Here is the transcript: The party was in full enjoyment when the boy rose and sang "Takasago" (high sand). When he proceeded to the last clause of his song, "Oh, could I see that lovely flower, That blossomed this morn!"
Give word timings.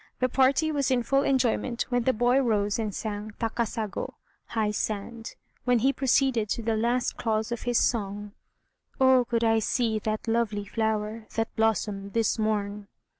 The 0.19 0.29
party 0.29 0.71
was 0.71 0.89
in 0.89 1.03
full 1.03 1.21
enjoyment 1.21 1.83
when 1.89 2.05
the 2.05 2.11
boy 2.11 2.39
rose 2.39 2.79
and 2.79 2.91
sang 2.91 3.33
"Takasago" 3.39 4.15
(high 4.47 4.71
sand). 4.71 5.35
When 5.63 5.77
he 5.77 5.93
proceeded 5.93 6.49
to 6.49 6.63
the 6.63 6.75
last 6.75 7.17
clause 7.17 7.51
of 7.51 7.61
his 7.69 7.77
song, 7.79 8.31
"Oh, 8.99 9.25
could 9.29 9.43
I 9.43 9.59
see 9.59 9.99
that 9.99 10.27
lovely 10.27 10.65
flower, 10.65 11.27
That 11.35 11.55
blossomed 11.55 12.13
this 12.13 12.39
morn!" 12.39 12.87